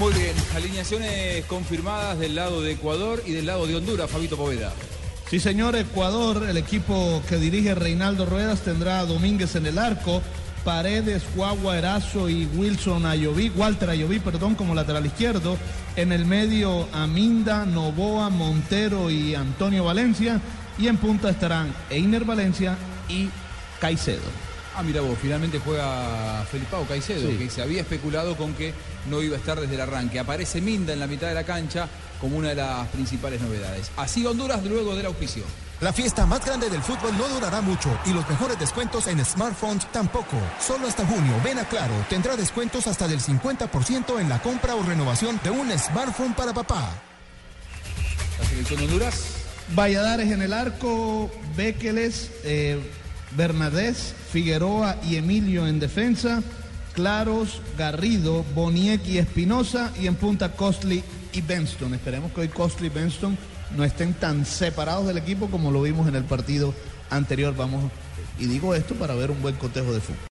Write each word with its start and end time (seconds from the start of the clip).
Muy 0.00 0.14
bien, 0.14 0.34
alineaciones 0.54 1.44
confirmadas 1.44 2.18
del 2.18 2.34
lado 2.34 2.62
de 2.62 2.72
Ecuador 2.72 3.22
y 3.26 3.32
del 3.32 3.44
lado 3.44 3.66
de 3.66 3.76
Honduras, 3.76 4.10
Fabito 4.10 4.34
Poveda. 4.34 4.72
Sí, 5.28 5.38
señor, 5.38 5.76
Ecuador, 5.76 6.46
el 6.48 6.56
equipo 6.56 7.22
que 7.28 7.36
dirige 7.36 7.74
Reinaldo 7.74 8.24
Ruedas 8.24 8.62
tendrá 8.62 9.00
a 9.00 9.04
Domínguez 9.04 9.56
en 9.56 9.66
el 9.66 9.78
arco, 9.78 10.22
Paredes, 10.64 11.22
Guagua, 11.36 11.76
Erazo 11.76 12.30
y 12.30 12.46
Wilson 12.46 13.04
Ayoví, 13.04 13.52
Walter 13.54 13.90
Ayoví, 13.90 14.20
perdón, 14.20 14.54
como 14.54 14.74
lateral 14.74 15.04
izquierdo. 15.04 15.58
En 15.96 16.12
el 16.12 16.24
medio, 16.24 16.88
Aminda, 16.94 17.66
Novoa, 17.66 18.30
Montero 18.30 19.10
y 19.10 19.34
Antonio 19.34 19.84
Valencia. 19.84 20.40
Y 20.78 20.88
en 20.88 20.96
punta 20.96 21.28
estarán 21.28 21.74
Einer 21.90 22.24
Valencia 22.24 22.78
y 23.06 23.28
Caicedo. 23.82 24.49
Ah, 24.76 24.82
mira 24.82 25.00
vos, 25.00 25.18
finalmente 25.20 25.58
juega 25.58 26.44
Felipao 26.50 26.84
Caicedo, 26.86 27.28
Sí. 27.30 27.36
que 27.36 27.50
se 27.50 27.60
había 27.60 27.80
especulado 27.82 28.36
con 28.36 28.54
que 28.54 28.72
no 29.10 29.20
iba 29.20 29.36
a 29.36 29.38
estar 29.38 29.60
desde 29.60 29.74
el 29.74 29.80
arranque. 29.80 30.18
Aparece 30.20 30.60
Minda 30.60 30.92
en 30.92 31.00
la 31.00 31.06
mitad 31.06 31.26
de 31.28 31.34
la 31.34 31.44
cancha 31.44 31.88
como 32.20 32.36
una 32.36 32.50
de 32.50 32.54
las 32.54 32.86
principales 32.88 33.40
novedades. 33.40 33.90
Así 33.96 34.24
Honduras 34.24 34.62
luego 34.64 34.94
del 34.94 35.06
auspicio. 35.06 35.42
La 35.80 35.92
fiesta 35.92 36.26
más 36.26 36.44
grande 36.44 36.68
del 36.70 36.82
fútbol 36.82 37.16
no 37.16 37.26
durará 37.28 37.62
mucho 37.62 37.88
y 38.04 38.12
los 38.12 38.28
mejores 38.28 38.58
descuentos 38.58 39.06
en 39.06 39.24
smartphones 39.24 39.90
tampoco. 39.90 40.36
Solo 40.64 40.86
hasta 40.86 41.06
junio, 41.06 41.34
ven 41.42 41.58
a 41.58 41.64
Claro, 41.64 41.94
tendrá 42.08 42.36
descuentos 42.36 42.86
hasta 42.86 43.08
del 43.08 43.20
50% 43.20 44.20
en 44.20 44.28
la 44.28 44.40
compra 44.42 44.74
o 44.76 44.82
renovación 44.82 45.40
de 45.42 45.50
un 45.50 45.70
smartphone 45.78 46.34
para 46.34 46.52
papá. 46.52 46.90
La 48.38 48.46
selección 48.46 48.78
de 48.80 48.86
Honduras. 48.86 49.22
Valladares 49.74 50.30
en 50.30 50.42
el 50.42 50.52
arco, 50.52 51.30
Béqueles, 51.56 52.30
eh, 52.44 52.78
Bernadés, 53.36 54.14
Figueroa 54.30 54.96
y 55.08 55.16
Emilio 55.16 55.66
en 55.66 55.80
defensa, 55.80 56.42
Claros, 56.94 57.62
Garrido, 57.78 58.44
Boniek 58.54 59.06
y 59.06 59.18
Espinosa 59.18 59.92
y 60.00 60.06
en 60.06 60.16
punta 60.16 60.52
Costly 60.52 61.02
y 61.32 61.40
Benston. 61.40 61.94
Esperemos 61.94 62.32
que 62.32 62.42
hoy 62.42 62.48
Costly 62.48 62.88
y 62.88 62.90
Benston 62.90 63.38
no 63.76 63.84
estén 63.84 64.14
tan 64.14 64.44
separados 64.44 65.06
del 65.06 65.18
equipo 65.18 65.48
como 65.48 65.70
lo 65.70 65.82
vimos 65.82 66.08
en 66.08 66.16
el 66.16 66.24
partido 66.24 66.74
anterior. 67.08 67.54
Vamos, 67.56 67.90
y 68.38 68.46
digo 68.46 68.74
esto 68.74 68.94
para 68.94 69.14
ver 69.14 69.30
un 69.30 69.40
buen 69.40 69.54
cotejo 69.54 69.92
de 69.92 70.00
fútbol. 70.00 70.28